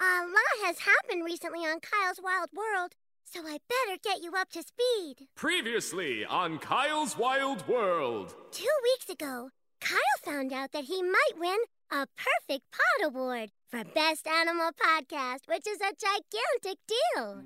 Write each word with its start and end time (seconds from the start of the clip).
A 0.00 0.26
lot 0.26 0.66
has 0.66 0.80
happened 0.80 1.24
recently 1.24 1.60
on 1.60 1.80
Kyle's 1.80 2.20
Wild 2.22 2.50
World, 2.54 2.92
so 3.24 3.40
I 3.40 3.58
better 3.68 3.98
get 4.02 4.22
you 4.22 4.32
up 4.36 4.50
to 4.50 4.62
speed. 4.62 5.28
Previously 5.36 6.24
on 6.24 6.58
Kyle's 6.58 7.16
Wild 7.16 7.66
World. 7.68 8.34
Two 8.50 8.66
weeks 8.82 9.08
ago, 9.08 9.50
Kyle 9.80 10.18
found 10.24 10.52
out 10.52 10.72
that 10.72 10.84
he 10.84 11.02
might 11.02 11.38
win 11.38 11.58
a 11.94 12.08
Perfect 12.16 12.64
Pod 12.72 13.06
Award 13.06 13.50
for 13.68 13.84
Best 13.84 14.26
Animal 14.26 14.70
Podcast, 14.72 15.46
which 15.46 15.64
is 15.64 15.78
a 15.80 15.94
gigantic 15.94 16.80
deal. 16.88 17.44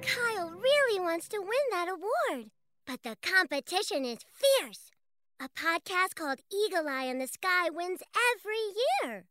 Kyle 0.00 0.50
really 0.50 1.00
wants 1.00 1.26
to 1.30 1.40
win 1.40 1.66
that 1.72 1.88
award, 1.88 2.50
but 2.86 3.02
the 3.02 3.16
competition 3.22 4.04
is 4.04 4.18
fierce. 4.32 4.92
A 5.40 5.48
podcast 5.48 6.14
called 6.14 6.42
Eagle 6.48 6.88
Eye 6.88 7.06
in 7.06 7.18
the 7.18 7.26
Sky 7.26 7.70
wins 7.70 8.02
every 8.32 8.70
year. 9.02 9.24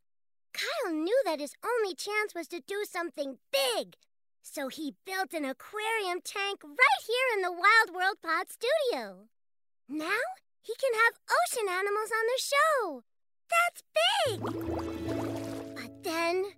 Kyle 0.54 0.94
knew 0.94 1.22
that 1.24 1.40
his 1.40 1.56
only 1.64 1.96
chance 1.96 2.36
was 2.36 2.50
to 2.50 2.60
do 2.60 2.84
something 2.84 3.38
big, 3.54 3.96
so 4.42 4.68
he 4.68 4.96
built 5.06 5.34
an 5.34 5.46
aquarium 5.46 6.20
tank 6.22 6.62
right 6.62 7.04
here 7.08 7.38
in 7.38 7.42
the 7.42 7.54
Wild 7.54 7.96
World 7.96 8.18
Pod 8.22 8.48
studio. 8.50 9.30
Now 9.88 10.20
he 10.62 10.74
can 10.76 10.94
have 10.94 11.20
ocean 11.30 11.68
animals 11.70 12.12
on 12.12 12.26
the 12.30 12.40
show. 12.40 13.04
That's 13.50 13.82
big! 14.02 14.40
But 15.76 16.04
then 16.04 16.54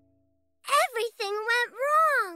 everything 0.83 1.35
went 1.51 1.71
wrong. 1.81 2.35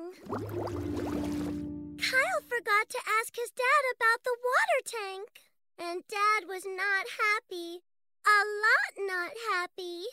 Kyle 1.97 2.41
forgot 2.47 2.89
to 2.89 2.99
ask 3.19 3.35
his 3.35 3.51
dad 3.51 3.83
about 3.95 4.23
the 4.23 4.37
water 4.49 4.81
tank, 4.85 5.29
and 5.77 6.07
dad 6.07 6.47
was 6.47 6.65
not 6.65 7.05
happy. 7.19 7.83
A 8.25 8.39
lot 8.65 9.07
not 9.07 9.31
happy. 9.53 10.03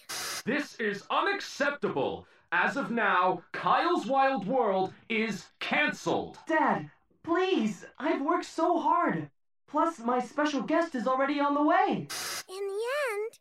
This 0.44 0.74
is 0.76 1.04
unacceptable. 1.10 2.26
As 2.52 2.76
of 2.76 2.90
now, 2.90 3.42
Kyle's 3.52 4.06
Wild 4.06 4.46
World 4.46 4.92
is 5.08 5.46
cancelled. 5.58 6.38
Dad, 6.46 6.90
please, 7.24 7.84
I've 7.98 8.22
worked 8.22 8.44
so 8.44 8.78
hard. 8.78 9.30
Plus, 9.74 9.98
my 9.98 10.20
special 10.20 10.62
guest 10.62 10.94
is 10.94 11.04
already 11.08 11.40
on 11.40 11.52
the 11.52 11.62
way. 11.64 12.06
In 12.48 12.64
the 12.70 12.82
end, 13.10 13.40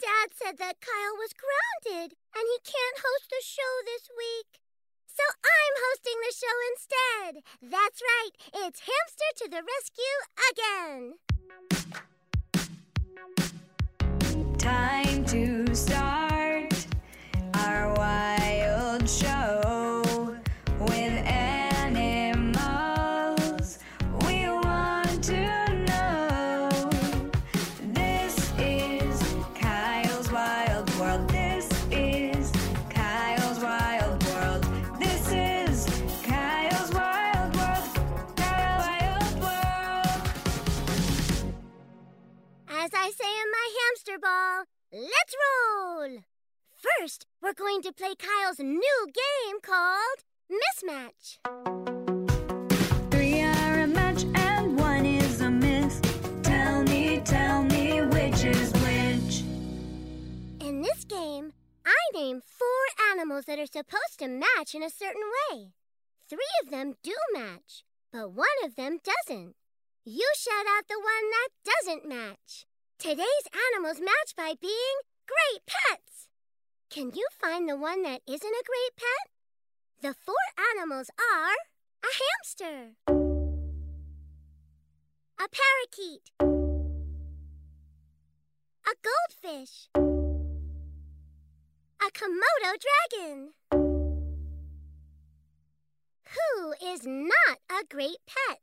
Dad 0.00 0.32
said 0.32 0.56
that 0.56 0.80
Kyle 0.80 1.16
was 1.20 1.34
grounded 1.36 2.16
and 2.34 2.46
he 2.48 2.58
can't 2.64 3.04
host 3.04 3.28
the 3.28 3.44
show 3.44 3.82
this 3.84 4.08
week. 4.16 4.60
So 5.04 5.22
I'm 5.44 5.76
hosting 5.84 6.18
the 6.24 6.32
show 6.40 6.56
instead. 6.72 7.44
That's 7.60 8.00
right, 8.00 8.32
it's 8.64 8.80
Hamster 8.80 9.30
to 9.40 9.48
the 9.50 9.62
rescue 9.76 10.18
again. 10.48 11.20
Time 14.56 15.26
to 15.26 15.74
start 15.74 16.86
our 17.52 17.92
wild 17.92 19.06
show 19.06 19.63
we're 47.54 47.64
going 47.64 47.82
to 47.82 47.92
play 47.92 48.14
Kyle's 48.16 48.58
new 48.58 49.06
game 49.06 49.60
called 49.62 50.24
Mismatch. 50.50 51.38
Three 53.10 53.42
are 53.42 53.80
a 53.80 53.86
match 53.86 54.24
and 54.34 54.78
one 54.78 55.04
is 55.04 55.40
a 55.40 55.50
miss. 55.50 56.00
Tell 56.42 56.82
me, 56.84 57.20
tell 57.24 57.62
me 57.64 58.02
which 58.02 58.44
is 58.44 58.72
which. 58.72 59.42
In 60.66 60.82
this 60.82 61.04
game, 61.04 61.52
I 61.84 61.96
name 62.14 62.40
four 62.44 63.10
animals 63.12 63.44
that 63.44 63.58
are 63.58 63.66
supposed 63.66 64.18
to 64.18 64.28
match 64.28 64.74
in 64.74 64.82
a 64.82 64.90
certain 64.90 65.22
way. 65.50 65.72
Three 66.28 66.38
of 66.62 66.70
them 66.70 66.94
do 67.02 67.14
match, 67.32 67.84
but 68.12 68.32
one 68.32 68.46
of 68.64 68.76
them 68.76 68.98
doesn't. 69.04 69.54
You 70.04 70.28
shout 70.36 70.66
out 70.76 70.88
the 70.88 70.98
one 70.98 71.30
that 71.30 71.48
doesn't 71.64 72.08
match. 72.08 72.66
Today's 72.98 73.48
animals 73.74 74.00
match 74.00 74.34
by 74.36 74.54
being 74.60 74.96
great 75.26 75.62
pets. 75.66 76.23
Can 76.90 77.10
you 77.14 77.26
find 77.40 77.68
the 77.68 77.76
one 77.76 78.02
that 78.02 78.22
isn't 78.26 78.42
a 78.42 78.64
great 78.64 78.96
pet? 78.96 79.30
The 80.00 80.14
four 80.14 80.34
animals 80.76 81.10
are 81.18 81.56
a 82.02 82.10
hamster, 82.20 82.94
a 85.38 85.48
parakeet, 85.48 86.30
a 88.86 88.94
goldfish, 89.02 89.88
a 92.00 92.10
Komodo 92.12 92.76
dragon. 92.84 93.54
Who 96.28 96.74
is 96.86 97.06
not 97.06 97.58
a 97.70 97.84
great 97.88 98.18
pet? 98.26 98.60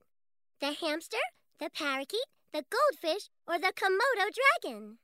The 0.60 0.74
hamster, 0.74 1.18
the 1.60 1.70
parakeet, 1.70 2.28
the 2.54 2.64
goldfish, 2.70 3.30
or 3.48 3.58
the 3.58 3.74
Komodo 3.76 4.30
dragon? 4.62 5.00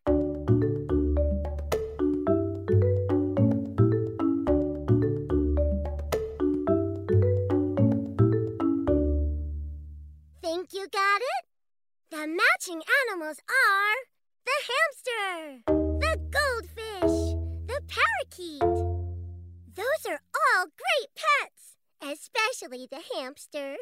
Hamster. 23.28 23.76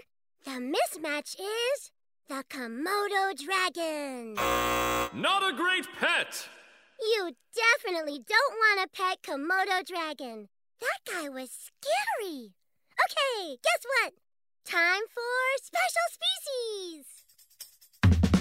The 0.43 0.59
mismatch 0.73 1.35
is 1.39 1.91
the 2.27 2.43
Komodo 2.49 3.35
dragon. 3.37 4.33
Not 4.33 5.47
a 5.47 5.55
great 5.55 5.85
pet! 5.99 6.49
You 6.99 7.31
definitely 7.53 8.23
don't 8.27 8.55
want 8.57 8.85
a 8.85 8.87
pet 8.89 9.21
Komodo 9.21 9.85
dragon. 9.85 10.49
That 10.81 10.99
guy 11.05 11.29
was 11.29 11.51
scary. 11.51 12.53
Okay, 13.05 13.57
guess 13.63 13.85
what? 13.85 14.13
Time 14.65 15.03
for 15.13 15.37
special 15.61 16.07
species. 16.17 17.05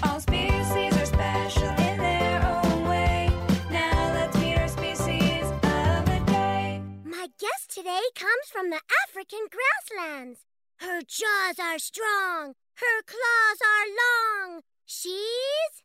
All 0.01 0.19
species 0.19 0.97
are 0.97 1.05
special 1.05 1.69
in 1.69 1.97
their 1.99 2.43
own 2.47 2.89
way. 2.89 3.29
Now 3.69 4.11
let's 4.15 4.35
meet 4.39 4.57
our 4.57 4.67
species 4.67 5.43
of 5.51 6.05
the 6.07 6.23
day. 6.25 6.81
My 7.03 7.27
guest 7.37 7.69
today 7.75 8.01
comes 8.15 8.49
from 8.51 8.71
the 8.71 8.81
African 9.07 9.45
grasslands. 9.51 10.39
Her 10.85 11.01
jaws 11.01 11.57
are 11.59 11.79
strong. 11.79 12.53
Her 12.75 13.01
claws 13.07 13.59
are 13.65 13.87
long. 14.03 14.61
She's 14.85 15.81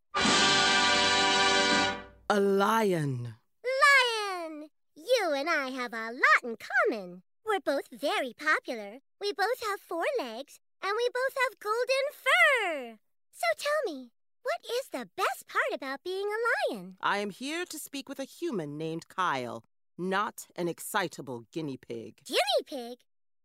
A 2.28 2.38
lion. 2.38 3.34
Lion. 3.64 4.68
You 4.94 5.32
and 5.34 5.48
I 5.48 5.70
have 5.70 5.94
a 5.94 6.12
lot 6.12 6.44
in 6.44 6.56
common. 6.58 7.22
We're 7.46 7.60
both 7.64 7.88
very 7.90 8.34
popular. 8.38 8.98
We 9.22 9.32
both 9.32 9.62
have 9.70 9.80
four 9.80 10.04
legs, 10.18 10.60
and 10.82 10.92
we 10.94 11.08
both 11.14 11.34
have 11.44 11.58
golden 11.60 12.06
fur. 12.12 12.98
So 13.32 13.46
tell 13.56 13.94
me, 13.94 14.10
what 14.42 14.60
is 14.70 14.88
the 14.92 15.08
best 15.16 15.48
part 15.48 15.72
about 15.74 16.04
being 16.04 16.26
a 16.26 16.74
lion? 16.74 16.98
I 17.00 17.18
am 17.18 17.30
here 17.30 17.64
to 17.64 17.78
speak 17.78 18.06
with 18.06 18.18
a 18.18 18.24
human 18.24 18.76
named 18.76 19.08
Kyle, 19.08 19.64
not 19.96 20.46
an 20.56 20.68
excitable 20.68 21.46
guinea 21.50 21.78
pig. 21.78 22.18
Guinea 22.26 22.64
pig? 22.66 22.98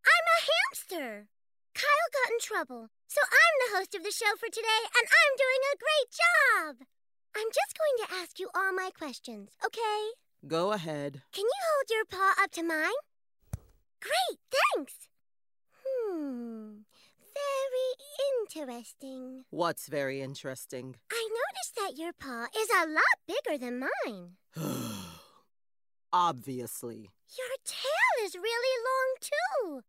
I'm 0.05 0.25
a 0.37 0.39
hamster. 0.51 1.27
Kyle 1.85 2.11
got 2.17 2.31
in 2.33 2.39
trouble, 2.39 2.89
so 3.07 3.21
I'm 3.21 3.55
the 3.61 3.77
host 3.77 3.93
of 3.93 4.03
the 4.03 4.09
show 4.11 4.33
for 4.39 4.49
today, 4.49 4.81
and 4.97 5.05
I'm 5.05 5.33
doing 5.37 5.61
a 5.69 5.81
great 5.85 6.09
job. 6.23 6.87
I'm 7.37 7.49
just 7.53 7.77
going 7.77 7.97
to 8.01 8.13
ask 8.21 8.39
you 8.39 8.49
all 8.55 8.73
my 8.73 8.89
questions, 8.97 9.51
okay? 9.63 10.01
Go 10.47 10.71
ahead. 10.71 11.21
Can 11.31 11.43
you 11.45 11.61
hold 11.69 11.87
your 11.91 12.05
paw 12.05 12.41
up 12.41 12.51
to 12.51 12.63
mine? 12.63 13.01
Great, 14.01 14.39
thanks. 14.49 15.09
Hmm, 15.85 16.85
very 17.35 17.91
interesting. 18.33 19.43
What's 19.51 19.88
very 19.88 20.21
interesting? 20.21 20.95
I 21.11 21.29
noticed 21.29 21.75
that 21.75 22.01
your 22.01 22.13
paw 22.13 22.45
is 22.57 22.69
a 22.69 22.88
lot 22.89 23.17
bigger 23.27 23.57
than 23.59 23.79
mine. 23.79 24.38
Obviously. 26.13 27.11
Your 27.38 27.57
tail 27.63 28.25
is 28.25 28.33
really 28.35 28.75
long, 28.89 29.15
too. 29.21 29.83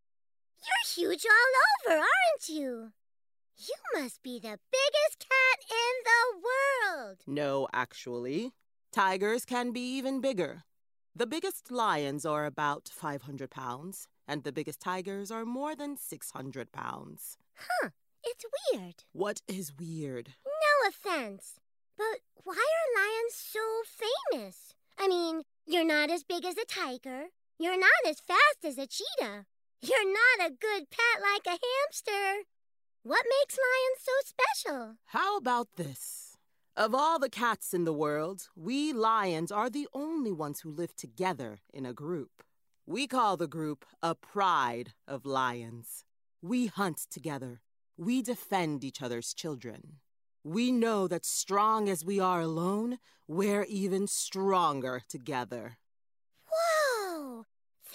You're 0.66 1.08
huge 1.08 1.24
all 1.26 1.92
over, 1.92 2.00
aren't 2.00 2.48
you? 2.48 2.92
You 3.56 3.74
must 3.94 4.22
be 4.22 4.38
the 4.38 4.58
biggest 4.70 5.18
cat 5.20 5.58
in 5.70 5.94
the 6.04 6.42
world. 6.46 7.18
No, 7.26 7.68
actually. 7.72 8.52
Tigers 8.92 9.44
can 9.44 9.70
be 9.72 9.80
even 9.96 10.20
bigger. 10.20 10.64
The 11.14 11.26
biggest 11.26 11.70
lions 11.70 12.26
are 12.26 12.44
about 12.44 12.90
500 12.92 13.50
pounds, 13.50 14.08
and 14.28 14.44
the 14.44 14.52
biggest 14.52 14.80
tigers 14.80 15.30
are 15.30 15.44
more 15.44 15.74
than 15.74 15.96
600 15.96 16.72
pounds. 16.72 17.38
Huh, 17.54 17.90
it's 18.22 18.44
weird. 18.72 19.04
What 19.12 19.40
is 19.48 19.72
weird? 19.78 20.34
No 20.44 20.88
offense, 20.90 21.60
but 21.96 22.20
why 22.44 22.54
are 22.54 23.02
lions 23.02 23.34
so 23.34 23.60
famous? 23.86 24.74
I 24.98 25.08
mean, 25.08 25.42
you're 25.66 25.86
not 25.86 26.10
as 26.10 26.24
big 26.24 26.44
as 26.44 26.56
a 26.58 26.66
tiger. 26.66 27.26
You're 27.58 27.78
not 27.78 27.90
as 28.06 28.20
fast 28.20 28.64
as 28.64 28.76
a 28.76 28.86
cheetah. 28.86 29.46
You're 29.82 30.12
not 30.12 30.49
a 30.49 30.55
good 30.55 30.90
pet 30.90 31.23
like 31.23 31.46
a 31.46 31.50
hamster. 31.50 32.44
What 33.02 33.25
makes 33.28 33.56
lions 33.56 34.00
so 34.00 34.12
special? 34.25 34.94
How 35.06 35.37
about 35.37 35.69
this? 35.76 36.37
Of 36.76 36.94
all 36.94 37.19
the 37.19 37.31
cats 37.31 37.73
in 37.73 37.84
the 37.84 37.93
world, 37.93 38.49
we 38.56 38.93
lions 38.93 39.52
are 39.52 39.70
the 39.70 39.88
only 39.93 40.32
ones 40.32 40.61
who 40.61 40.70
live 40.70 40.94
together 40.96 41.61
in 41.73 41.87
a 41.87 41.93
group. 41.93 42.43
We 42.87 43.06
call 43.06 43.37
the 43.37 43.46
group 43.46 43.84
a 44.02 44.14
pride 44.14 44.93
of 45.06 45.25
lions. 45.26 46.05
We 46.43 46.67
hunt 46.67 46.99
together. 47.11 47.61
We 47.96 48.23
defend 48.23 48.84
each 48.84 49.02
other's 49.02 49.34
children. 49.34 50.00
We 50.44 50.70
know 50.70 51.08
that 51.08 51.25
strong 51.25 51.88
as 51.88 52.05
we 52.05 52.20
are 52.20 52.40
alone, 52.40 52.99
we're 53.26 53.64
even 53.64 54.06
stronger 54.06 55.02
together. 55.08 55.78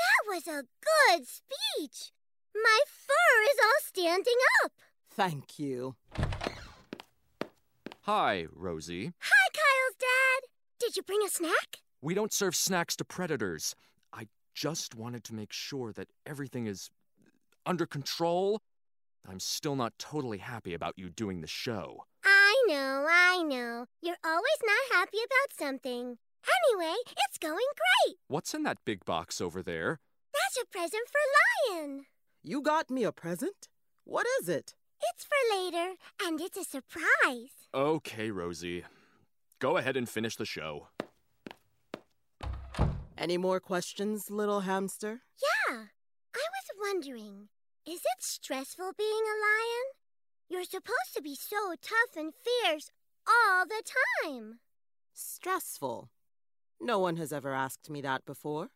Whoa! 0.02 0.12
That 0.12 0.36
was 0.36 0.48
a 0.48 0.64
good 0.64 1.28
speech! 1.28 2.12
My 2.56 2.80
fur 2.86 3.44
is 3.44 3.60
all 3.64 3.82
standing 3.84 4.36
up! 4.64 4.72
Thank 5.10 5.60
you. 5.60 5.96
Hi, 8.02 8.48
Rosie. 8.52 9.12
Hi, 9.20 9.48
Kyle's 9.54 9.96
dad! 10.00 10.50
Did 10.80 10.96
you 10.96 11.04
bring 11.04 11.22
a 11.26 11.30
snack? 11.30 11.78
We 12.02 12.14
don't 12.14 12.34
serve 12.34 12.56
snacks 12.56 12.96
to 12.98 13.06
predators. 13.06 13.76
I 14.12 14.28
just 14.56 14.96
wanted 14.96 15.24
to 15.26 15.36
make 15.36 15.54
sure 15.54 15.94
that 15.94 16.08
everything 16.26 16.66
is 16.66 16.90
under 17.66 17.86
control. 17.86 18.62
I'm 19.30 19.40
still 19.40 19.76
not 19.76 19.94
totally 20.00 20.40
happy 20.40 20.74
about 20.74 20.98
you 20.98 21.10
doing 21.10 21.42
the 21.42 21.48
show. 21.48 22.06
I 22.24 22.64
know, 22.68 23.06
I 23.08 23.44
know. 23.44 23.86
You're 24.02 24.18
always 24.26 24.62
not 24.66 24.98
happy 24.98 25.18
about 25.18 25.58
something. 25.58 26.18
Anyway, 26.46 26.96
it's 27.28 27.38
going 27.38 27.58
great. 27.58 28.18
What's 28.28 28.54
in 28.54 28.64
that 28.64 28.80
big 28.86 29.06
box 29.06 29.42
over 29.42 29.62
there? 29.62 30.00
That's 30.34 30.64
a 30.64 30.66
present 30.68 31.04
for 31.10 31.76
Lion. 31.76 32.06
You 32.44 32.62
got 32.62 32.90
me 32.90 33.04
a 33.04 33.12
present? 33.12 33.70
What 34.04 34.26
is 34.42 34.50
it? 34.50 34.74
It's 35.14 35.26
for 35.26 35.56
later, 35.58 35.96
and 36.24 36.40
it's 36.40 36.58
a 36.58 36.64
surprise. 36.64 37.52
Okay, 37.74 38.32
Rosie. 38.32 38.84
Go 39.60 39.78
ahead 39.78 39.98
and 39.98 40.10
finish 40.10 40.36
the 40.36 40.46
show. 40.46 40.88
Any 43.18 43.38
more 43.38 43.60
questions, 43.60 44.32
little 44.32 44.62
hamster? 44.62 45.22
Yeah, 45.70 45.76
I 46.36 46.46
was 46.56 46.72
wondering, 46.80 47.50
is 47.86 48.00
it 48.00 48.22
stressful 48.24 48.94
being 48.98 49.10
a 49.10 49.38
lion? 49.46 49.88
You're 50.50 50.64
supposed 50.64 51.14
to 51.16 51.22
be 51.22 51.36
so 51.36 51.76
tough 51.82 52.18
and 52.18 52.34
fierce 52.34 52.90
all 53.28 53.66
the 53.66 53.84
time. 54.26 54.60
Stressful. 55.14 56.10
No 56.84 56.98
one 56.98 57.18
has 57.18 57.32
ever 57.32 57.54
asked 57.54 57.92
me 57.92 58.02
that 58.02 58.26
before. 58.26 58.70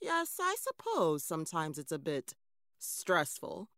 Yes, 0.00 0.38
I 0.40 0.56
suppose 0.58 1.22
sometimes 1.22 1.78
it's 1.78 1.92
a 1.92 1.98
bit 1.98 2.34
stressful. 2.78 3.68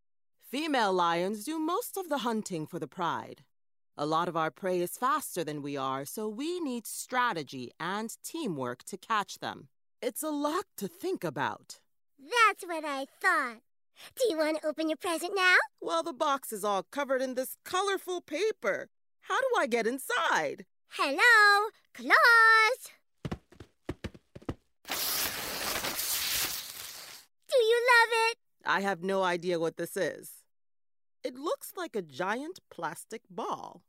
Female 0.40 0.92
lions 0.92 1.44
do 1.44 1.58
most 1.58 1.96
of 1.96 2.08
the 2.08 2.18
hunting 2.18 2.66
for 2.66 2.78
the 2.78 2.86
pride. 2.86 3.42
A 3.96 4.06
lot 4.06 4.28
of 4.28 4.36
our 4.36 4.52
prey 4.52 4.80
is 4.80 4.96
faster 4.96 5.42
than 5.42 5.62
we 5.62 5.76
are, 5.76 6.04
so 6.04 6.28
we 6.28 6.60
need 6.60 6.86
strategy 6.86 7.72
and 7.80 8.16
teamwork 8.22 8.84
to 8.84 8.96
catch 8.96 9.40
them. 9.40 9.68
It's 10.00 10.22
a 10.22 10.30
lot 10.30 10.66
to 10.76 10.86
think 10.86 11.24
about. 11.24 11.80
That's 12.18 12.64
what 12.64 12.84
I 12.84 13.06
thought. 13.20 13.62
Do 14.14 14.28
you 14.28 14.38
want 14.38 14.60
to 14.60 14.68
open 14.68 14.88
your 14.88 14.98
present 14.98 15.32
now? 15.34 15.56
Well, 15.80 16.04
the 16.04 16.12
box 16.12 16.52
is 16.52 16.62
all 16.62 16.84
covered 16.84 17.22
in 17.22 17.34
this 17.34 17.56
colorful 17.64 18.20
paper. 18.20 18.90
How 19.22 19.40
do 19.40 19.48
I 19.58 19.66
get 19.66 19.86
inside? 19.86 20.66
Hello, 20.90 21.70
claws. 21.94 22.92
Do 27.48 27.56
you 27.56 27.86
love 27.88 28.10
it? 28.30 28.38
I 28.76 28.80
have 28.80 29.02
no 29.02 29.22
idea 29.22 29.58
what 29.58 29.78
this 29.78 29.96
is. 29.96 30.42
It 31.24 31.34
looks 31.34 31.72
like 31.78 31.96
a 31.96 32.02
giant 32.02 32.58
plastic 32.70 33.22
ball. 33.30 33.80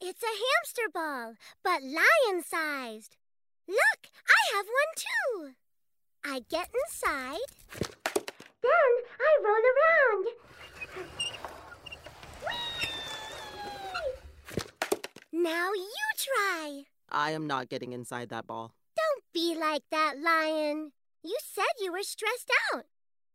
It's 0.00 0.22
a 0.22 0.26
hamster 0.26 0.88
ball, 0.94 1.34
but 1.64 1.82
lion 1.82 2.44
sized. 2.44 3.16
Look, 3.66 4.06
I 4.28 4.54
have 4.54 4.66
one 4.66 4.92
too. 4.94 5.54
I 6.24 6.42
get 6.48 6.70
inside. 6.84 7.50
Then 8.62 8.92
I 9.18 9.36
roll 9.42 9.64
around. 9.74 10.26
Now 15.32 15.72
you 15.72 16.06
try. 16.16 16.84
I 17.10 17.32
am 17.32 17.48
not 17.48 17.68
getting 17.68 17.92
inside 17.92 18.28
that 18.28 18.46
ball. 18.46 18.74
Don't 18.96 19.24
be 19.34 19.56
like 19.58 19.82
that, 19.90 20.20
Lion. 20.22 20.92
You 21.24 21.36
said 21.52 21.64
you 21.80 21.90
were 21.90 22.04
stressed 22.04 22.52
out. 22.72 22.84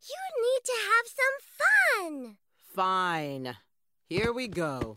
You 0.03 0.17
need 0.41 0.63
to 0.65 0.77
have 0.89 1.05
some 1.21 1.37
fun. 1.61 2.37
Fine. 2.73 3.55
Here 4.09 4.33
we 4.33 4.47
go. 4.47 4.95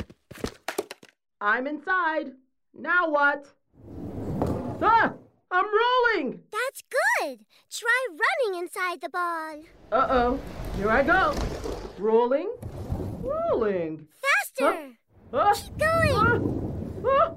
I'm 1.41 1.67
inside. 1.67 2.33
Now 2.73 3.11
what? 3.11 3.47
Ah! 4.81 5.13
I'm 5.51 5.65
rolling! 5.67 6.41
That's 6.51 6.83
good. 6.89 7.41
Try 7.71 8.07
running 8.11 8.63
inside 8.63 9.03
the 9.03 9.11
ball. 9.11 9.63
Uh 9.93 10.07
oh. 10.09 10.41
Here 10.77 10.91
I 10.91 11.03
go. 11.03 11.35
Rolling. 11.99 12.51
Rolling. 13.23 14.09
Faster. 14.25 14.89
Ah! 15.35 15.53
Keep 15.53 15.79
going. 15.79 16.15
Ah! 16.15 16.39
Ah! 17.07 17.35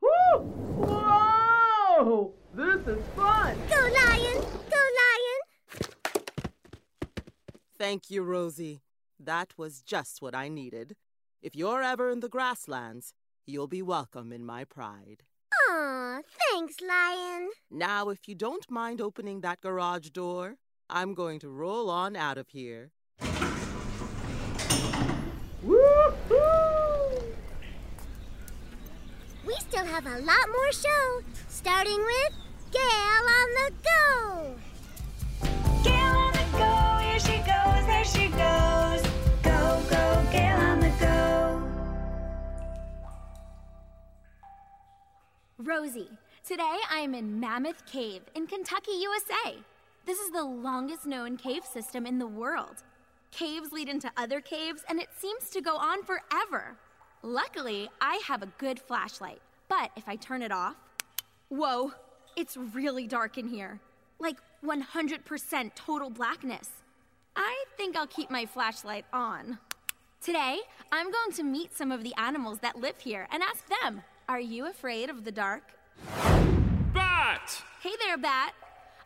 Woo! 0.00 0.40
Whoa! 0.76 2.34
This 2.52 2.86
is 2.88 3.02
fun! 3.14 3.56
Go, 3.68 3.76
Lion. 3.76 4.40
Go, 4.42 4.82
Lion. 5.00 5.40
Thank 7.80 8.10
you, 8.10 8.22
Rosie. 8.22 8.82
That 9.18 9.54
was 9.56 9.80
just 9.80 10.20
what 10.20 10.34
I 10.34 10.48
needed. 10.48 10.96
If 11.40 11.56
you're 11.56 11.82
ever 11.82 12.10
in 12.10 12.20
the 12.20 12.28
grasslands, 12.28 13.14
you'll 13.46 13.68
be 13.68 13.80
welcome 13.80 14.34
in 14.34 14.44
my 14.44 14.64
pride. 14.64 15.22
Aw, 15.70 16.18
thanks, 16.50 16.74
Lion. 16.86 17.48
Now, 17.70 18.10
if 18.10 18.28
you 18.28 18.34
don't 18.34 18.70
mind 18.70 19.00
opening 19.00 19.40
that 19.40 19.62
garage 19.62 20.10
door, 20.10 20.56
I'm 20.90 21.14
going 21.14 21.38
to 21.38 21.48
roll 21.48 21.88
on 21.88 22.16
out 22.16 22.36
of 22.36 22.50
here. 22.50 22.90
We 29.46 29.54
still 29.60 29.86
have 29.86 30.04
a 30.04 30.18
lot 30.18 30.48
more 30.52 30.72
show, 30.72 31.22
starting 31.48 31.98
with 31.98 32.34
Gail 32.72 33.24
on 33.38 33.48
the 33.54 33.72
Go. 33.82 34.56
Rosie, 45.70 46.10
today 46.44 46.78
I 46.90 46.98
am 46.98 47.14
in 47.14 47.38
Mammoth 47.38 47.86
Cave 47.86 48.22
in 48.34 48.48
Kentucky, 48.48 48.90
USA. 49.02 49.54
This 50.04 50.18
is 50.18 50.32
the 50.32 50.42
longest 50.42 51.06
known 51.06 51.36
cave 51.36 51.64
system 51.64 52.06
in 52.06 52.18
the 52.18 52.26
world. 52.26 52.82
Caves 53.30 53.70
lead 53.70 53.88
into 53.88 54.10
other 54.16 54.40
caves, 54.40 54.82
and 54.88 54.98
it 54.98 55.10
seems 55.16 55.48
to 55.50 55.60
go 55.60 55.76
on 55.76 56.02
forever. 56.02 56.76
Luckily, 57.22 57.88
I 58.00 58.20
have 58.26 58.42
a 58.42 58.50
good 58.58 58.80
flashlight, 58.80 59.40
but 59.68 59.92
if 59.94 60.08
I 60.08 60.16
turn 60.16 60.42
it 60.42 60.50
off, 60.50 60.74
whoa, 61.50 61.92
it's 62.34 62.56
really 62.56 63.06
dark 63.06 63.38
in 63.38 63.46
here. 63.46 63.78
Like 64.18 64.38
100% 64.66 65.74
total 65.76 66.10
blackness. 66.10 66.68
I 67.36 67.64
think 67.76 67.96
I'll 67.96 68.08
keep 68.08 68.28
my 68.28 68.44
flashlight 68.44 69.04
on. 69.12 69.60
Today, 70.20 70.58
I'm 70.90 71.12
going 71.12 71.30
to 71.34 71.44
meet 71.44 71.76
some 71.76 71.92
of 71.92 72.02
the 72.02 72.12
animals 72.18 72.58
that 72.58 72.80
live 72.80 72.98
here 72.98 73.28
and 73.30 73.40
ask 73.40 73.64
them 73.82 74.02
Are 74.30 74.38
you 74.38 74.68
afraid 74.68 75.10
of 75.10 75.24
the 75.24 75.32
dark? 75.32 75.64
Bat! 76.94 77.64
Hey 77.82 77.90
there, 78.00 78.16
Bat. 78.16 78.52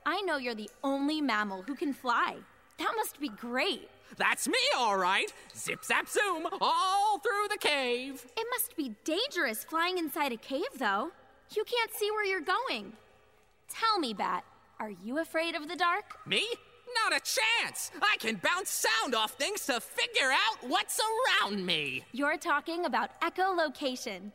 I 0.05 0.21
know 0.21 0.37
you're 0.37 0.55
the 0.55 0.69
only 0.83 1.23
mammal 1.23 1.63
who 1.63 1.75
can 1.75 1.95
fly. 1.95 2.37
That 2.77 2.93
must 2.95 3.19
be 3.19 3.31
great. 3.31 3.89
That's 4.19 4.47
me, 4.47 4.59
all 4.77 4.99
right. 4.99 5.33
Zip 5.57 5.83
zap 5.83 6.11
zoom, 6.11 6.47
all 6.61 7.21
through 7.21 7.49
the 7.49 7.57
cave. 7.59 8.23
It 8.37 8.47
must 8.51 8.77
be 8.77 8.97
dangerous 9.05 9.65
flying 9.65 9.97
inside 9.97 10.33
a 10.33 10.37
cave, 10.37 10.75
though. 10.79 11.11
You 11.57 11.65
can't 11.65 11.91
see 11.95 12.11
where 12.11 12.27
you're 12.27 12.43
going. 12.43 12.93
Tell 13.71 13.99
me, 13.99 14.13
Bat, 14.13 14.45
are 14.79 14.91
you 14.91 15.21
afraid 15.21 15.55
of 15.55 15.69
the 15.69 15.77
dark? 15.77 16.19
Me? 16.27 16.47
Not 17.03 17.17
a 17.17 17.21
chance! 17.25 17.91
I 18.03 18.19
can 18.19 18.39
bounce 18.45 18.69
sound 18.69 19.15
off 19.15 19.39
things 19.39 19.65
to 19.67 19.81
figure 19.81 20.31
out 20.31 20.69
what's 20.69 21.01
around 21.01 21.65
me. 21.65 22.05
You're 22.13 22.37
talking 22.37 22.85
about 22.85 23.19
echolocation. 23.23 24.33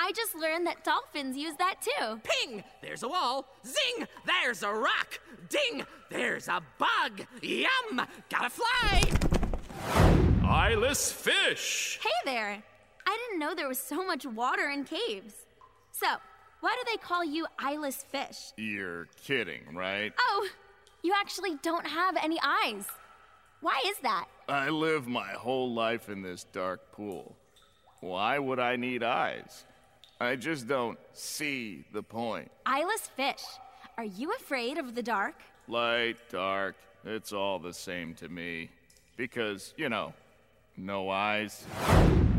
I 0.00 0.12
just 0.12 0.36
learned 0.36 0.66
that 0.68 0.84
dolphins 0.84 1.36
use 1.36 1.56
that 1.56 1.82
too. 1.82 2.20
Ping! 2.22 2.62
There's 2.80 3.02
a 3.02 3.08
wall. 3.08 3.46
Zing! 3.66 4.06
There's 4.24 4.62
a 4.62 4.72
rock. 4.72 5.18
Ding! 5.48 5.84
There's 6.08 6.46
a 6.46 6.62
bug. 6.78 7.26
Yum! 7.42 8.06
Gotta 8.30 8.48
fly! 8.48 9.02
Eyeless 10.48 11.10
fish! 11.10 11.98
Hey 12.00 12.10
there! 12.24 12.62
I 13.06 13.18
didn't 13.26 13.40
know 13.40 13.54
there 13.54 13.68
was 13.68 13.80
so 13.80 14.06
much 14.06 14.24
water 14.24 14.68
in 14.68 14.84
caves. 14.84 15.34
So, 15.90 16.06
why 16.60 16.76
do 16.78 16.90
they 16.90 16.98
call 16.98 17.24
you 17.24 17.46
eyeless 17.58 18.04
fish? 18.04 18.52
You're 18.56 19.08
kidding, 19.24 19.74
right? 19.74 20.12
Oh, 20.18 20.48
you 21.02 21.12
actually 21.18 21.56
don't 21.62 21.86
have 21.86 22.16
any 22.22 22.38
eyes. 22.42 22.84
Why 23.60 23.80
is 23.86 23.98
that? 24.02 24.26
I 24.48 24.68
live 24.68 25.08
my 25.08 25.32
whole 25.32 25.74
life 25.74 26.08
in 26.08 26.22
this 26.22 26.44
dark 26.44 26.92
pool. 26.92 27.34
Why 28.00 28.38
would 28.38 28.60
I 28.60 28.76
need 28.76 29.02
eyes? 29.02 29.64
I 30.20 30.34
just 30.34 30.66
don't 30.66 30.98
see 31.12 31.84
the 31.92 32.02
point. 32.02 32.50
Eyeless 32.66 33.08
fish. 33.14 33.44
Are 33.96 34.04
you 34.04 34.32
afraid 34.32 34.76
of 34.76 34.96
the 34.96 35.02
dark? 35.02 35.36
Light, 35.68 36.16
dark, 36.28 36.74
it's 37.04 37.32
all 37.32 37.60
the 37.60 37.72
same 37.72 38.14
to 38.14 38.28
me. 38.28 38.70
Because, 39.16 39.74
you 39.76 39.88
know, 39.88 40.12
no 40.76 41.08
eyes. 41.08 41.64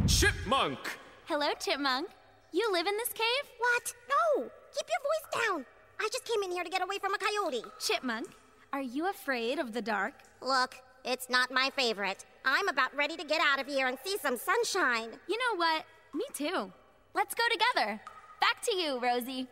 Chipmunk! 0.08 0.80
Hello, 1.26 1.48
Chipmunk. 1.58 2.10
You 2.52 2.70
live 2.72 2.88
in 2.88 2.98
this 2.98 3.14
cave? 3.14 3.52
What? 3.60 3.94
No! 4.10 4.44
Keep 4.44 4.88
your 4.90 5.02
voice 5.02 5.48
down. 5.48 5.66
I 6.02 6.10
just 6.12 6.26
came 6.26 6.44
in 6.44 6.52
here 6.52 6.64
to 6.64 6.70
get 6.70 6.82
away 6.82 6.98
from 6.98 7.14
a 7.14 7.18
coyote. 7.18 7.64
Chipmunk, 7.80 8.28
are 8.74 8.82
you 8.82 9.10
afraid 9.10 9.58
of 9.58 9.72
the 9.72 9.82
dark? 9.82 10.16
Look, 10.42 10.76
it's 11.06 11.30
not 11.30 11.52
my 11.52 11.70
favorite. 11.78 12.26
I'm 12.44 12.68
about 12.68 12.96
ready 12.96 13.16
to 13.16 13.24
get 13.24 13.42
out 13.42 13.62
of 13.62 13.68
here 13.68 13.88
and 13.88 13.98
see 14.04 14.18
some 14.18 14.38
sunshine. 14.38 15.12
You 15.28 15.38
know 15.38 15.58
what? 15.58 15.86
Me 16.14 16.26
too. 16.34 16.74
Let's 17.14 17.34
go 17.34 17.44
together. 17.52 18.02
Back 18.40 18.62
to 18.64 18.76
you, 18.76 19.00
Rosie. 19.00 19.48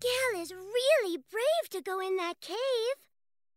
Gail 0.00 0.32
is 0.42 0.52
really 0.52 1.16
brave 1.16 1.70
to 1.70 1.80
go 1.80 2.00
in 2.00 2.16
that 2.16 2.40
cave. 2.40 2.96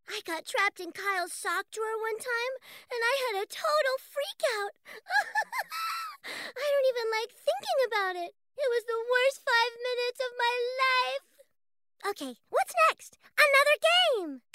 I 0.08 0.22
got 0.26 0.46
trapped 0.46 0.80
in 0.80 0.92
Kyle's 0.92 1.34
sock 1.34 1.70
drawer 1.72 1.98
one 2.02 2.18
time, 2.18 2.54
and 2.90 3.02
I 3.02 3.16
had 3.30 3.36
a 3.44 3.50
total 3.50 3.96
freak 4.02 4.42
out. 4.58 4.74
I 6.26 6.66
don't 6.66 6.90
even 6.90 7.08
like 7.14 7.32
thinking 7.34 7.80
about 7.88 8.16
it. 8.16 8.34
It 8.58 8.70
was 8.70 8.84
the 8.86 8.98
worst 8.98 9.42
five 9.46 9.74
minutes 9.78 10.20
of 10.22 10.32
my 10.38 10.56
life. 10.86 11.26
Okay, 12.10 12.34
what's 12.50 12.74
next? 12.90 13.18
Another 13.38 13.78
game! 13.80 14.49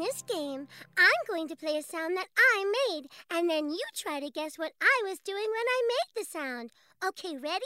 This 0.00 0.22
game, 0.22 0.66
I'm 0.98 1.22
going 1.28 1.46
to 1.48 1.56
play 1.56 1.76
a 1.76 1.82
sound 1.82 2.16
that 2.16 2.28
I 2.36 2.72
made, 2.88 3.08
and 3.30 3.48
then 3.48 3.70
you 3.70 3.80
try 3.94 4.18
to 4.18 4.30
guess 4.30 4.58
what 4.58 4.72
I 4.80 5.02
was 5.04 5.20
doing 5.20 5.46
when 5.46 5.68
I 5.68 5.88
made 5.88 6.10
the 6.16 6.24
sound. 6.28 6.72
Okay, 7.06 7.36
ready? 7.36 7.64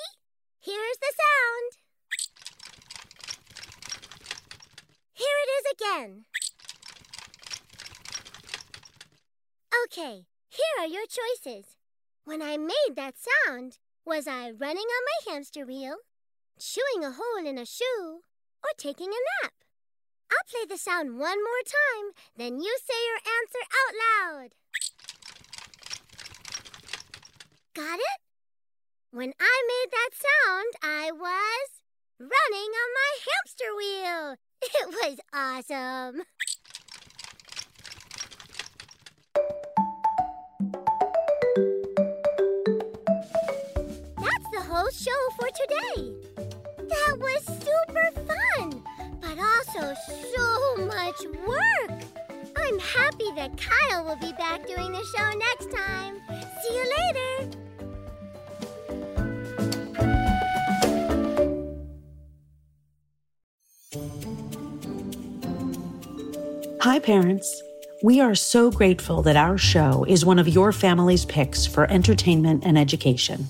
Here's 0.60 0.98
the 0.98 1.12
sound. 1.22 1.84
Here 5.14 5.26
it 5.42 5.50
is 5.58 5.64
again. 5.72 6.24
Okay, 9.84 10.26
here 10.48 10.76
are 10.80 10.86
your 10.86 11.04
choices. 11.06 11.76
When 12.24 12.42
I 12.42 12.56
made 12.56 12.96
that 12.96 13.14
sound, 13.46 13.78
was 14.04 14.26
I 14.26 14.50
running 14.50 14.84
on 14.84 15.04
my 15.26 15.32
hamster 15.32 15.64
wheel, 15.64 15.96
chewing 16.58 17.04
a 17.04 17.12
hole 17.12 17.46
in 17.46 17.58
a 17.58 17.66
shoe, 17.66 18.20
or 18.62 18.70
taking 18.76 19.08
a 19.08 19.44
nap? 19.44 19.63
I'll 20.30 20.48
play 20.50 20.66
the 20.68 20.78
sound 20.78 21.18
one 21.18 21.38
more 21.38 21.64
time, 21.64 22.12
then 22.36 22.60
you 22.60 22.76
say 22.82 22.94
your 23.06 23.20
answer 23.38 23.64
out 23.80 23.94
loud. 24.04 24.50
Got 27.74 27.98
it? 27.98 28.20
When 29.10 29.32
I 29.40 29.62
made 29.68 29.90
that 29.92 30.10
sound, 30.12 30.74
I 30.82 31.10
was 31.12 31.68
running 32.18 32.70
on 32.82 32.90
my 32.94 33.12
hamster 33.26 33.74
wheel. 33.76 34.36
It 34.64 34.88
was 34.88 35.18
awesome. 35.34 36.22
That's 44.16 44.48
the 44.52 44.62
whole 44.62 44.90
show 44.90 45.20
for 45.38 45.48
today. 45.48 46.12
That 46.88 47.18
was 47.18 47.44
super 47.62 48.10
fun, 48.26 48.83
but 49.34 49.44
also 49.44 49.94
so 50.36 50.76
much 50.84 51.16
work. 51.46 52.02
I'm 52.56 52.78
happy 52.78 53.30
that 53.36 53.56
Kyle 53.56 54.04
will 54.04 54.16
be 54.16 54.32
back 54.32 54.66
doing 54.66 54.92
the 54.92 55.04
show 55.16 55.30
next 55.38 55.70
time. 55.72 56.20
See 56.62 56.74
you 56.74 56.84
later. 56.98 57.50
Hi, 66.80 66.98
parents. 66.98 67.62
We 68.02 68.20
are 68.20 68.34
so 68.34 68.70
grateful 68.70 69.22
that 69.22 69.36
our 69.36 69.56
show 69.56 70.04
is 70.06 70.26
one 70.26 70.38
of 70.38 70.46
your 70.48 70.72
family's 70.72 71.24
picks 71.24 71.64
for 71.64 71.90
entertainment 71.90 72.64
and 72.66 72.76
education. 72.76 73.46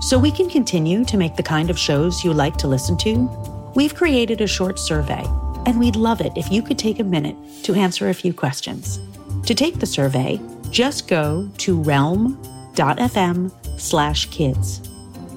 So 0.00 0.18
we 0.18 0.30
can 0.30 0.48
continue 0.48 1.04
to 1.04 1.16
make 1.18 1.36
the 1.36 1.42
kind 1.42 1.68
of 1.68 1.78
shows 1.78 2.24
you 2.24 2.32
like 2.32 2.56
to 2.58 2.68
listen 2.68 2.96
to, 2.98 3.28
we've 3.76 3.94
created 3.94 4.40
a 4.40 4.46
short 4.46 4.78
survey, 4.78 5.22
and 5.66 5.78
we'd 5.78 5.94
love 5.94 6.20
it 6.20 6.32
if 6.34 6.50
you 6.50 6.62
could 6.62 6.78
take 6.78 6.98
a 6.98 7.04
minute 7.04 7.36
to 7.62 7.74
answer 7.74 8.08
a 8.08 8.14
few 8.14 8.32
questions. 8.32 8.98
To 9.44 9.54
take 9.54 9.78
the 9.78 9.86
survey, 9.86 10.40
just 10.70 11.06
go 11.06 11.48
to 11.58 11.80
realm.fm 11.82 13.52
slash 13.78 14.26
kids. 14.30 14.80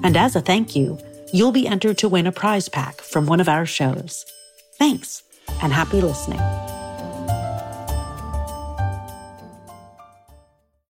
And 0.02 0.16
as 0.16 0.34
a 0.34 0.40
thank 0.40 0.74
you, 0.74 0.98
you'll 1.32 1.52
be 1.52 1.68
entered 1.68 1.98
to 1.98 2.08
win 2.08 2.26
a 2.26 2.32
prize 2.32 2.68
pack 2.68 3.00
from 3.00 3.26
one 3.26 3.40
of 3.40 3.48
our 3.48 3.66
shows. 3.66 4.24
Thanks, 4.78 5.22
and 5.62 5.72
happy 5.72 6.00
listening. 6.00 6.40